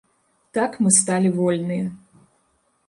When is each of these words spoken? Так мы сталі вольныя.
Так 0.57 0.71
мы 0.85 0.89
сталі 1.01 1.31
вольныя. 1.37 1.85